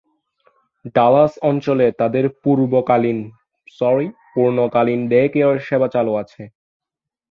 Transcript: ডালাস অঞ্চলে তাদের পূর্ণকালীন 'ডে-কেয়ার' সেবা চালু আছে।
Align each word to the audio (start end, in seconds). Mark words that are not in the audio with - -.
ডালাস 0.95 1.33
অঞ্চলে 1.49 1.87
তাদের 1.99 2.25
পূর্ণকালীন 2.43 3.19
'ডে-কেয়ার' 5.05 5.65
সেবা 5.67 5.87
চালু 5.95 6.13
আছে। 6.15 6.41